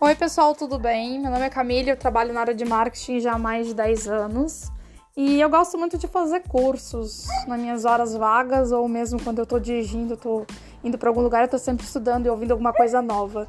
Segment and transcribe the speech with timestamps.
[0.00, 1.18] Oi, pessoal, tudo bem?
[1.18, 4.06] Meu nome é Camila, eu trabalho na área de marketing já há mais de 10
[4.06, 4.70] anos.
[5.16, 9.46] E eu gosto muito de fazer cursos nas minhas horas vagas ou mesmo quando eu
[9.46, 10.46] tô dirigindo, tô
[10.84, 13.48] indo para algum lugar, eu tô sempre estudando e ouvindo alguma coisa nova.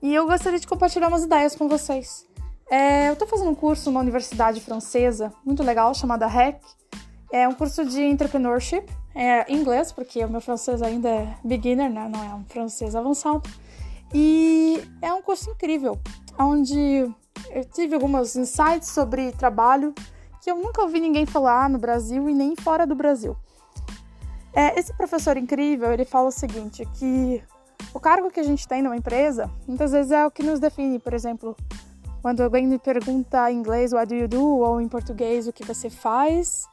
[0.00, 2.24] E eu gostaria de compartilhar umas ideias com vocês.
[2.70, 6.60] É, eu tô fazendo um curso numa universidade francesa, muito legal, chamada REC.
[7.32, 11.90] É um curso de entrepreneurship, é em inglês, porque o meu francês ainda é beginner,
[11.90, 12.08] né?
[12.08, 13.42] Não é um francês avançado.
[14.12, 15.98] E é um curso incrível,
[16.38, 17.10] onde
[17.50, 19.94] eu tive alguns insights sobre trabalho
[20.42, 23.36] que eu nunca ouvi ninguém falar no Brasil e nem fora do Brasil.
[24.52, 27.42] É, esse professor incrível, ele fala o seguinte, que
[27.92, 30.98] o cargo que a gente tem numa empresa, muitas vezes é o que nos define,
[30.98, 31.56] por exemplo,
[32.22, 35.64] quando alguém me pergunta em inglês what do you do, ou em português o que
[35.64, 36.66] você faz,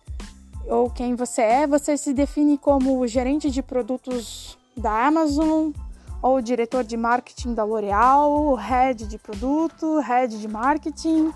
[0.67, 5.71] ou quem você é, você se define como gerente de produtos da Amazon,
[6.25, 11.31] ou diretor de marketing da L'Oréal, head de produto, head de marketing.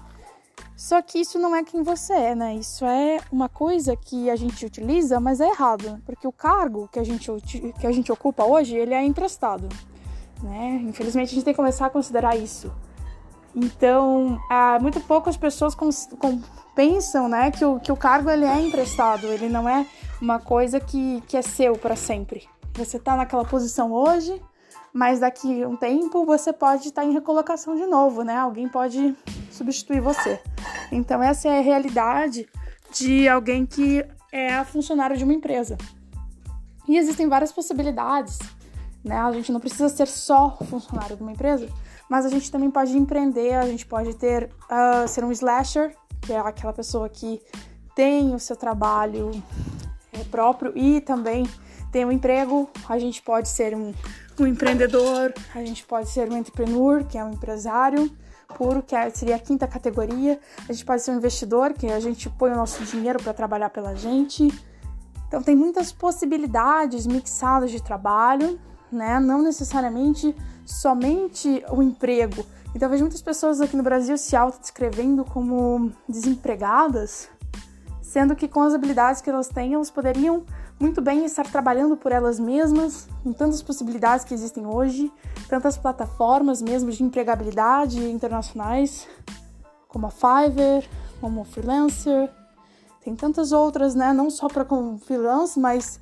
[0.76, 2.56] Só que isso não é quem você é, né?
[2.56, 6.98] Isso é uma coisa que a gente utiliza, mas é errado, porque o cargo que
[6.98, 7.30] a gente,
[7.80, 9.70] que a gente ocupa hoje, ele é emprestado,
[10.42, 10.82] né?
[10.82, 12.74] Infelizmente a gente tem que começar a considerar isso.
[13.56, 15.92] Então, há muito poucas pessoas com,
[16.74, 19.86] pensam, né, que o, que o cargo ele é emprestado, ele não é
[20.20, 22.50] uma coisa que, que é seu para sempre.
[22.74, 24.42] Você está naquela posição hoje,
[24.94, 28.38] mas daqui a um tempo você pode estar em recolocação de novo, né?
[28.38, 29.16] Alguém pode
[29.52, 30.40] substituir você.
[30.92, 32.48] Então essa é a realidade
[32.92, 35.78] de alguém que é funcionário de uma empresa.
[36.88, 38.40] E existem várias possibilidades,
[39.04, 39.18] né?
[39.18, 41.70] A gente não precisa ser só funcionário de uma empresa,
[42.10, 46.34] mas a gente também pode empreender, a gente pode ter uh, ser um slasher, que
[46.34, 47.40] é aquela pessoa que
[47.96, 49.32] tem o seu trabalho
[50.12, 51.46] é, próprio e também
[51.92, 53.94] tem um emprego, a gente pode ser um,
[54.40, 58.12] um empreendedor, a gente pode ser um entrepreneur, que é um empresário
[58.56, 60.40] puro, que é, seria a quinta categoria.
[60.68, 63.70] A gente pode ser um investidor, que a gente põe o nosso dinheiro para trabalhar
[63.70, 64.48] pela gente.
[65.28, 68.60] Então tem muitas possibilidades mixadas de trabalho,
[68.92, 69.20] né?
[69.20, 70.36] Não necessariamente
[70.66, 72.46] somente o emprego.
[72.76, 77.30] Então vejo muitas pessoas aqui no Brasil se autodescrevendo como desempregadas,
[78.10, 80.44] sendo que com as habilidades que elas têm, elas poderiam
[80.80, 85.12] muito bem estar trabalhando por elas mesmas, com tantas possibilidades que existem hoje,
[85.48, 89.08] tantas plataformas mesmo de empregabilidade internacionais,
[89.88, 90.90] como a Fiverr,
[91.22, 92.32] como o Freelancer,
[93.04, 94.12] tem tantas outras, né?
[94.12, 94.66] Não só para
[95.06, 96.00] freelance, mas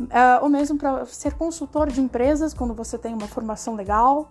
[0.00, 4.30] uh, ou mesmo para ser consultor de empresas quando você tem uma formação legal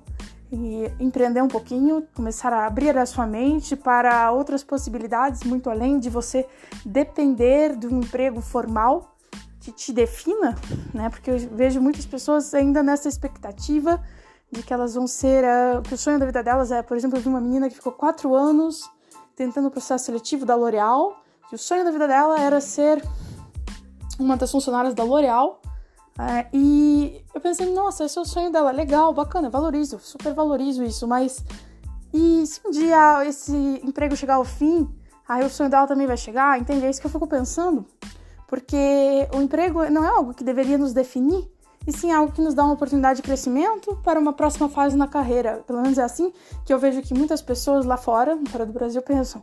[0.51, 5.99] e empreender um pouquinho, começar a abrir a sua mente para outras possibilidades muito além
[5.99, 6.47] de você
[6.85, 9.15] depender de um emprego formal
[9.59, 10.55] que te defina,
[10.93, 11.09] né?
[11.09, 14.01] Porque eu vejo muitas pessoas ainda nessa expectativa
[14.49, 15.43] de que elas vão ser.
[15.83, 17.91] Que o sonho da vida delas é, por exemplo, eu vi uma menina que ficou
[17.91, 18.89] quatro anos
[19.35, 23.03] tentando o processo seletivo da L'Oréal, que o sonho da vida dela era ser
[24.17, 25.61] uma das funcionárias da L'Oréal.
[26.17, 30.83] Uh, e eu pensei, nossa, esse é o sonho dela, legal, bacana, valorizo, super valorizo
[30.83, 31.43] isso, mas
[32.11, 34.89] e se um dia esse emprego chegar ao fim,
[35.27, 36.85] aí o sonho dela também vai chegar, entende?
[36.85, 37.85] É isso que eu fico pensando
[38.47, 41.47] porque o emprego não é algo que deveria nos definir,
[41.85, 45.07] e sim algo que nos dá uma oportunidade de crescimento para uma próxima fase na
[45.07, 45.63] carreira.
[45.67, 46.33] Pelo menos é assim
[46.65, 49.41] que eu vejo que muitas pessoas lá fora, fora do Brasil, pensam.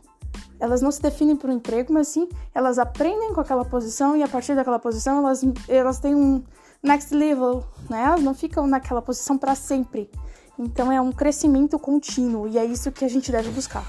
[0.59, 4.23] Elas não se definem por um emprego, mas sim elas aprendem com aquela posição e
[4.23, 6.43] a partir daquela posição elas, elas têm um
[6.81, 8.03] next level, né?
[8.03, 10.09] Elas não ficam naquela posição para sempre.
[10.57, 13.85] Então é um crescimento contínuo e é isso que a gente deve buscar.